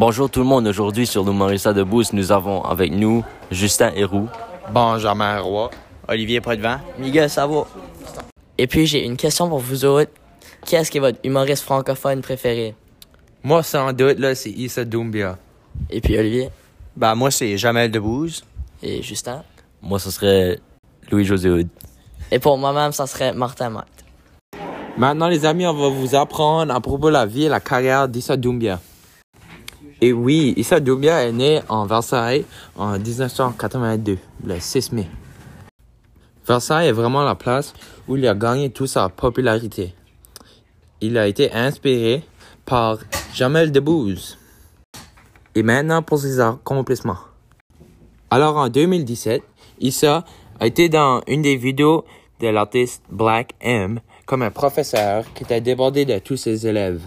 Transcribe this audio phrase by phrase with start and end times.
[0.00, 4.30] Bonjour tout le monde, aujourd'hui sur l'Humorista de Boost, nous avons avec nous Justin Héroux.
[4.72, 5.68] Benjamin Roy.
[6.08, 6.80] Olivier Potvin.
[6.98, 7.66] Miguel Savo.
[8.56, 10.10] Et puis j'ai une question pour vous autres.
[10.64, 12.74] Qui est-ce qui est votre humoriste francophone préféré?
[13.42, 15.36] Moi, sans doute, là, c'est Issa Doumbia.
[15.90, 16.48] Et puis Olivier?
[16.96, 18.42] Ben, moi, c'est Jamel Debbouze.
[18.82, 19.42] Et Justin?
[19.82, 20.60] Moi, ce serait
[21.10, 21.68] Louis-José Hood.
[22.30, 23.88] Et pour moi-même, ça serait Martin Matt.
[24.96, 28.08] Maintenant, les amis, on va vous apprendre à propos de la vie et la carrière
[28.08, 28.80] d'Issa Doumbia.
[30.02, 35.06] Et oui, Issa Doumbia est né en Versailles en 1982, le 6 mai.
[36.46, 37.74] Versailles est vraiment la place
[38.08, 39.94] où il a gagné toute sa popularité.
[41.02, 42.24] Il a été inspiré
[42.64, 42.98] par
[43.34, 44.38] Jamel Debbouze.
[45.54, 47.18] Et maintenant pour ses accomplissements.
[48.30, 49.42] Alors en 2017,
[49.80, 50.24] Issa
[50.60, 52.06] a été dans une des vidéos
[52.40, 57.02] de l'artiste Black M comme un professeur qui était débordé de tous ses élèves.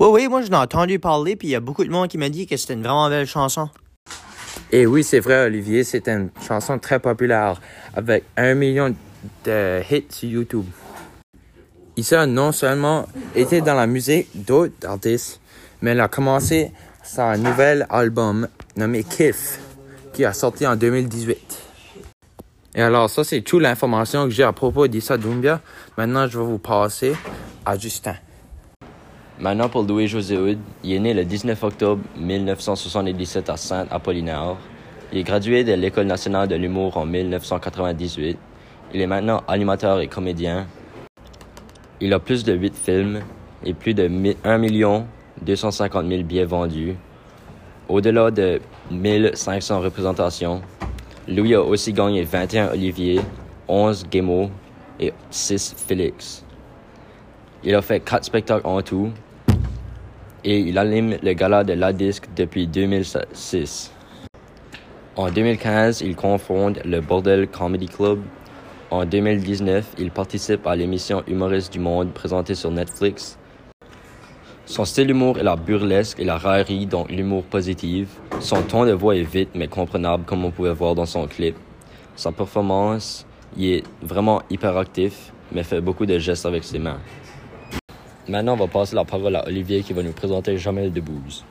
[0.00, 2.18] Oui, oui, moi, j'en ai entendu parler, puis il y a beaucoup de monde qui
[2.18, 3.68] m'a dit que c'était une vraiment belle chanson.
[4.70, 7.60] Et oui, c'est vrai, Olivier, c'est une chanson très populaire
[7.94, 8.94] avec un million
[9.44, 10.66] de hits sur YouTube.
[11.96, 15.40] Issa a non seulement été dans la musique d'autres artistes,
[15.82, 16.70] mais elle a commencé
[17.02, 18.46] son nouvel album
[18.76, 19.58] nommé Kiff,
[20.12, 21.58] qui a sorti en 2018.
[22.76, 25.60] Et alors, ça, c'est toute l'information que j'ai à propos d'Issa Doumbia.
[25.96, 27.16] Maintenant, je vais vous passer
[27.66, 28.14] à Justin.
[29.40, 34.56] Maintenant pour Louis-José Hood, il est né le 19 octobre 1977 à Saint-Apollinaire.
[35.12, 38.36] Il est gradué de l'École nationale de l'humour en 1998.
[38.94, 40.66] Il est maintenant animateur et comédien.
[42.00, 43.20] Il a plus de 8 films
[43.64, 44.10] et plus de
[44.42, 45.04] 1
[45.42, 46.96] 250 000 billets vendus.
[47.88, 50.62] Au-delà de 1500 représentations,
[51.28, 53.20] Louis a aussi gagné 21 Olivier,
[53.68, 54.50] 11 Gémeaux
[54.98, 56.44] et 6 Félix.
[57.62, 59.12] Il a fait 4 spectacles en tout
[60.48, 63.92] et il anime le gala de la disque depuis 2006.
[65.14, 68.20] En 2015, il confonde le Bordel Comedy Club.
[68.90, 73.38] En 2019, il participe à l'émission Humoriste du Monde présentée sur Netflix.
[74.64, 78.08] Son style d'humour est la burlesque et la raillerie, donc l'humour positif.
[78.40, 81.56] Son ton de voix est vite mais comprenable comme on pouvait voir dans son clip.
[82.16, 87.00] Sa performance, il est vraiment hyperactif mais fait beaucoup de gestes avec ses mains.
[88.28, 91.44] Maintenant, on va passer la parole à Olivier qui va nous présenter Jamel Debbouze.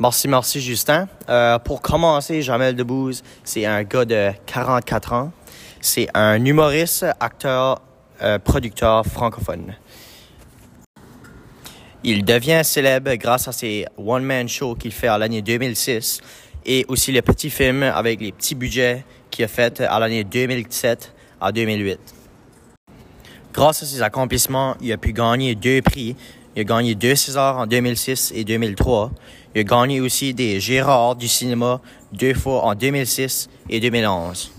[0.00, 1.08] Merci, merci, Justin.
[1.28, 5.32] Euh, pour commencer, Jamel Debbouze, c'est un gars de 44 ans.
[5.80, 7.82] C'est un humoriste, acteur,
[8.22, 9.74] euh, producteur francophone.
[12.02, 16.22] Il devient célèbre grâce à ses one-man shows qu'il fait à l'année 2006
[16.64, 21.12] et aussi les petits films avec les petits budgets qu'il a fait à l'année 2007
[21.40, 22.17] à 2008.
[23.58, 26.14] Grâce à ses accomplissements, il a pu gagner deux prix.
[26.54, 29.10] Il a gagné deux Césars en 2006 et 2003.
[29.52, 31.80] Il a gagné aussi des Gérards du cinéma
[32.12, 34.52] deux fois en 2006 et 2011.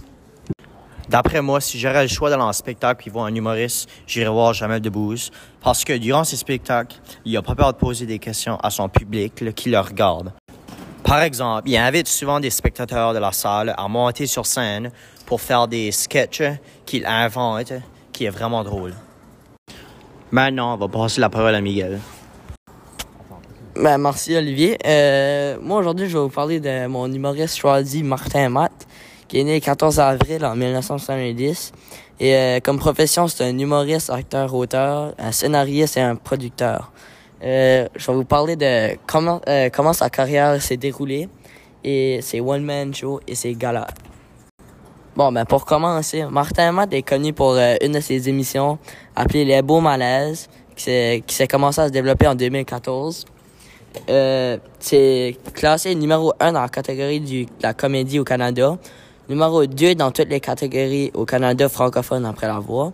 [1.08, 4.54] D'après moi, si j'aurais le choix d'aller en spectacle et voir un humoriste, j'irais voir
[4.54, 5.32] Jamel Debbouze.
[5.62, 8.90] Parce que durant ses spectacles, il n'a pas peur de poser des questions à son
[8.90, 10.34] public qui le regarde.
[11.06, 14.92] Par exemple, il invite souvent des spectateurs de la salle à monter sur scène
[15.26, 16.44] pour faire des sketchs
[16.86, 17.72] qu'il invente,
[18.20, 18.94] qui est vraiment drôle.
[20.30, 22.02] Maintenant, on va passer la parole à Miguel.
[23.78, 24.78] Ben, merci Olivier.
[24.86, 28.74] Euh, moi aujourd'hui, je vais vous parler de mon humoriste choisi Martin Matt,
[29.30, 31.72] qui est né le 14 avril en 1970.
[32.20, 36.92] Et euh, comme profession, c'est un humoriste, acteur, auteur, un scénariste et un producteur.
[37.42, 41.30] Euh, je vais vous parler de comment euh, comment sa carrière s'est déroulée
[41.86, 43.88] et ses one man shows et ses galas.
[45.20, 48.80] Bon, ben pour commencer, Martin Matt est connu pour euh, une de ses émissions
[49.18, 50.48] appelée Les Beaux Malaises,
[50.78, 53.26] qui s'est, commencé à se développer en 2014.
[54.10, 58.78] Euh, c'est classé numéro 1 dans la catégorie de la comédie au Canada,
[59.28, 62.94] numéro 2 dans toutes les catégories au Canada francophone après la voix.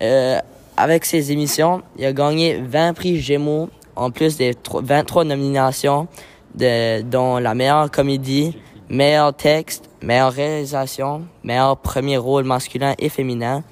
[0.00, 0.38] Euh,
[0.78, 6.08] avec ses émissions, il a gagné 20 prix Gémeaux, en plus des 23 nominations,
[6.54, 8.56] de, dont la meilleure comédie,
[8.88, 13.62] meilleur texte, meilleure réalisation, meilleur premier rôle masculin et féminin.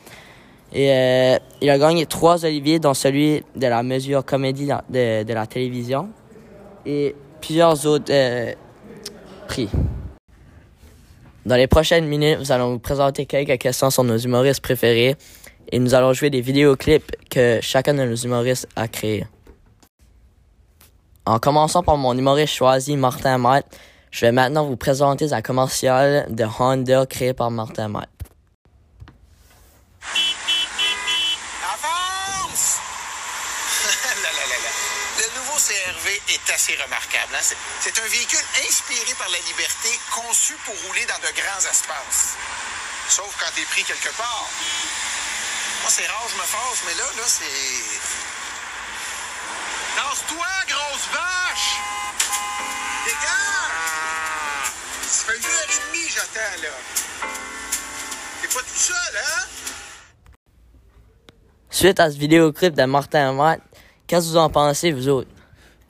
[0.73, 5.47] Et euh, il a gagné trois Oliviers, dont celui de la mesure comédie de, la
[5.47, 6.11] télévision
[6.85, 8.53] et plusieurs autres euh,
[9.47, 9.69] prix.
[11.47, 15.17] Dans les prochaines minutes, nous allons vous présenter quelques questions sur nos humoristes préférés
[15.73, 19.27] et nous allons jouer des vidéoclips que chacun de nos humoristes a créés.
[21.25, 23.67] En commençant par mon humoriste choisi, Martin Matt,
[24.11, 28.09] je vais maintenant vous présenter la commerciale de Honda créée par Martin Matt.
[31.65, 32.79] Avance!
[35.19, 37.35] Le nouveau CRV est assez remarquable.
[37.35, 37.43] hein.
[37.81, 42.37] C'est un véhicule inspiré par la liberté, conçu pour rouler dans de grands espaces.
[43.09, 44.49] Sauf quand t'es pris quelque part.
[45.83, 47.45] Moi, c'est rare, je me fâche, mais là, là, c'est...
[49.97, 51.71] Lance-toi, grosse vache!
[53.05, 54.73] Dégage!
[55.11, 56.69] Ça fait une heure et demie, j'attends, là.
[58.41, 59.47] T'es pas tout seul, hein?
[61.71, 63.61] Suite à ce vidéoclip de Martin Matt,
[64.07, 65.29] qu'est-ce que vous en pensez, vous autres?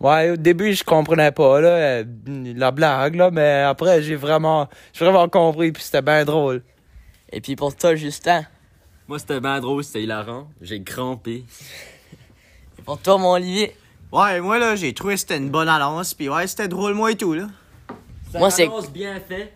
[0.00, 4.68] Ouais, au début, je comprenais pas, là, euh, la blague, là, mais après, j'ai vraiment,
[4.92, 6.62] j'ai vraiment compris, puis c'était bien drôle.
[7.30, 8.44] Et puis pour toi, Justin?
[9.06, 10.48] Moi, c'était bien drôle, c'était hilarant.
[10.60, 11.44] J'ai crampé.
[12.78, 13.76] Et pour toi, mon Olivier?
[14.12, 17.12] Ouais, moi, là, j'ai trouvé que c'était une bonne annonce, puis ouais, c'était drôle, moi
[17.12, 17.46] et tout, là.
[18.34, 19.52] Moi, c'est- bien fait.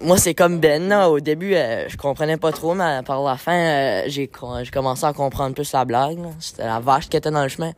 [0.00, 1.08] Moi, c'est comme Ben, là.
[1.10, 4.70] Au début, euh, je comprenais pas trop, mais par la fin, euh, j'ai co- j'ai
[4.70, 6.18] commencé à comprendre plus la blague.
[6.40, 7.72] C'était la vache qui était dans le chemin.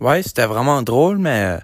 [0.00, 1.58] Ouais, c'était vraiment drôle, mais euh,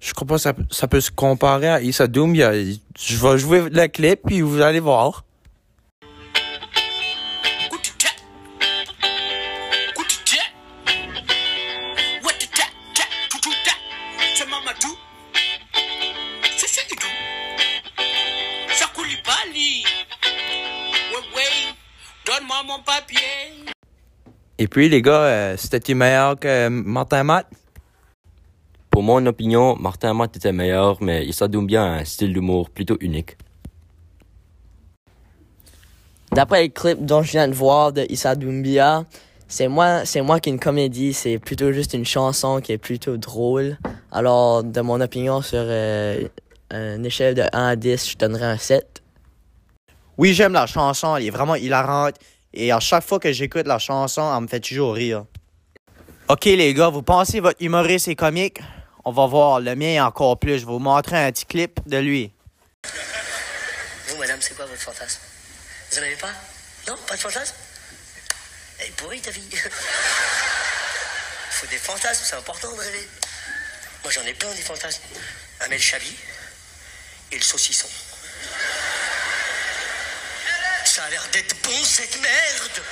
[0.00, 2.34] je crois pas que ça, ça peut se comparer à Issa Doom.
[2.40, 2.52] A-
[2.98, 5.24] Je vais jouer le clip, puis vous allez voir.
[22.40, 23.72] Donne-moi mon papier.
[24.58, 27.46] Et puis, les gars, euh, c'était meilleur que Martin Matt?
[28.90, 32.96] Pour mon opinion, Martin Matt était meilleur, mais Issa Doumbia a un style d'humour plutôt
[33.00, 33.36] unique.
[36.32, 39.04] D'après le clip dont je viens de voir de Issa Doumbia,
[39.48, 43.16] c'est moi, c'est moi qui une comédie, c'est plutôt juste une chanson qui est plutôt
[43.16, 43.78] drôle.
[44.12, 46.26] Alors, de mon opinion, sur euh,
[46.70, 48.99] une échelle de 1 à 10, je donnerais un 7.
[50.20, 52.16] Oui, j'aime la chanson, elle est vraiment hilarante.
[52.52, 55.24] Et à chaque fois que j'écoute la chanson, elle me fait toujours rire.
[56.28, 58.60] Ok, les gars, vous pensez votre humoriste est comique?
[59.06, 60.58] On va voir, le mien encore plus.
[60.58, 62.34] Je vais vous montrer un petit clip de lui.
[64.08, 65.20] Vous, madame, c'est quoi votre fantasme?
[65.90, 66.32] Vous en avez pas?
[66.86, 67.54] Non Pas de fantasme?
[68.78, 69.40] Elle est pourrie, ta vie.
[71.50, 73.08] Faut des fantasmes, c'est important de rêver.
[74.04, 75.00] Moi, j'en ai plein des fantasmes.
[75.60, 76.14] Amel Chabi
[77.32, 77.88] et le saucisson.
[80.92, 82.84] Ça a l'air d'être bon, cette merde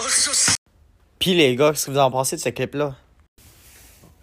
[0.00, 0.04] Oh,
[1.18, 2.94] Puis les gars, qu'est-ce que vous en pensez de ce clip-là?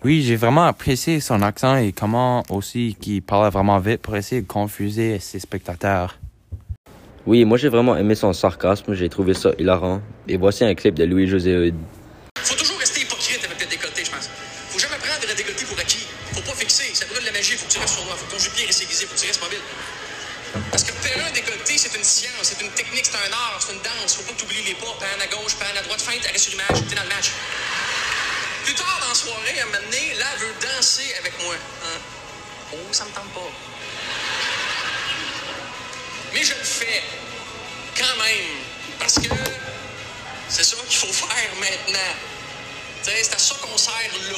[0.06, 4.42] Oui, j'ai vraiment apprécié son accent et comment aussi qu'il parlait vraiment vite pour essayer
[4.42, 6.18] de confuser ses spectateurs.
[7.28, 10.02] Oui, moi j'ai vraiment aimé son sarcasme, j'ai trouvé ça hilarant.
[10.30, 11.74] Et voici un clip de Louis-José
[21.90, 24.16] c'est une science, c'est une technique, c'est un art, c'est une danse.
[24.16, 26.52] Faut pas que t'oublies les pas, pan à gauche, pan à droite, feinte, arrêt sur
[26.52, 27.32] l'image, t'es dans le match.
[28.64, 31.56] Plus tard dans la soirée, à un moment donné, là, elle veut danser avec moi.
[31.56, 32.00] Hein?
[32.74, 33.52] Oh, ça me tente pas.
[36.34, 37.04] Mais je le fais.
[37.98, 38.64] Quand même.
[39.00, 39.30] Parce que
[40.50, 42.14] c'est ça qu'il faut faire maintenant.
[43.02, 43.94] C'est à ça qu'on sert
[44.32, 44.38] là.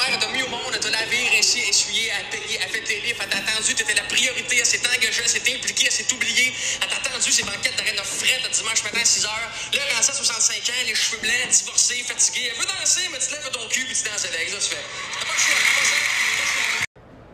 [0.00, 2.64] Ta mère a mis au monde, elle t'a lavé, rincé, essuyé, elle a payé, elle
[2.64, 5.44] a fait tes livres, elle t'a attendu, t'étais la priorité, elle s'est engagée, elle s'est
[5.44, 9.00] impliquée, elle s'est oubliée, elle t'a attendu ses banquettes d'arrêt de fret le dimanche matin
[9.02, 9.28] à 6 h.
[9.28, 12.48] Là, elle à 65 ans, les cheveux blancs, divorcée, fatiguée.
[12.48, 14.48] Elle veut danser, mais tu te lèves ton cul puis tu danses avec.
[14.48, 14.84] Ça, tu fais.
[15.20, 16.84] T'as pas le choix, t'as pas le choix.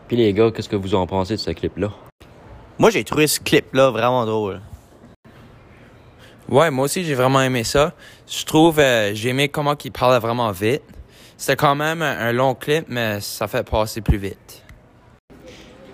[0.09, 1.95] Puis les gars, qu'est-ce que vous en pensez de ce clip-là?
[2.79, 4.59] Moi, j'ai trouvé ce clip-là vraiment drôle.
[6.49, 7.93] Ouais, moi aussi, j'ai vraiment aimé ça.
[8.27, 10.83] Je trouve, euh, j'ai aimé comment il parlait vraiment vite.
[11.37, 14.63] C'était quand même un, long clip, mais ça fait passer plus vite.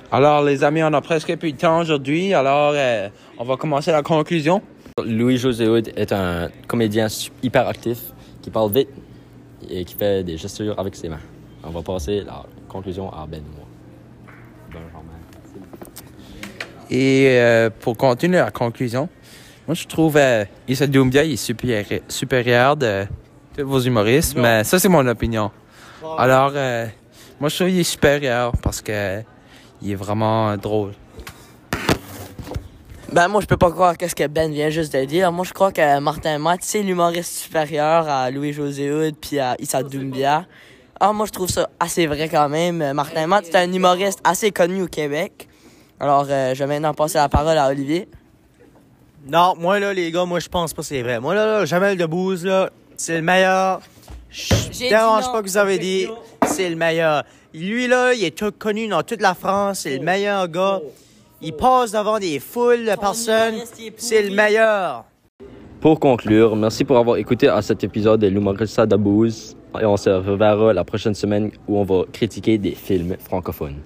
[0.09, 2.33] Alors, les amis, on a presque plus de temps aujourd'hui.
[2.33, 4.61] Alors, euh, on va commencer la conclusion.
[5.03, 7.07] Louis-José Hood est un comédien
[7.41, 7.99] hyper actif
[8.41, 8.89] qui parle vite
[9.69, 11.19] et qui fait des gestures avec ses mains.
[11.63, 13.65] On va passer la conclusion à Ben moi.
[14.67, 15.13] Benjamin.
[16.89, 19.09] Et euh, pour continuer la conclusion,
[19.67, 23.05] moi, je trouve euh, Issa Doumbia il est supérieur, supérieur de
[23.55, 25.51] tous vos humoristes, mais ça, c'est mon opinion.
[26.17, 26.85] Alors, euh,
[27.39, 29.21] moi, je trouve qu'il est supérieur parce que
[29.81, 30.91] il est vraiment drôle.
[33.11, 35.31] Ben, moi, je peux pas croire qu'est-ce que Ben vient juste de dire.
[35.31, 39.83] Moi, je crois que Martin Matt, c'est l'humoriste supérieur à Louis-José Hood puis à Issa
[39.83, 40.45] Doumbia.
[40.99, 42.93] Ah, moi, je trouve ça assez vrai quand même.
[42.93, 45.47] Martin Matt, c'est un humoriste assez connu au Québec.
[45.99, 48.07] Alors, euh, je vais maintenant passer la parole à Olivier.
[49.25, 51.19] Non, moi là, les gars, moi je pense pas que c'est vrai.
[51.21, 52.69] Moi là, là Jamel Debbouze, là,
[53.03, 53.81] c'est le meilleur.
[54.31, 56.07] Je dérange pas que vous avez dit,
[56.47, 57.23] c'est le meilleur.
[57.53, 60.79] Lui là, il est tout connu dans toute la France, c'est le meilleur gars.
[61.41, 63.55] Il passe devant des foules de personnes,
[63.97, 65.03] c'est le meilleur.
[65.81, 70.09] Pour conclure, merci pour avoir écouté à cet épisode de l'Humorista d'Abouze et on se
[70.09, 73.81] reverra la prochaine semaine où on va critiquer des films francophones.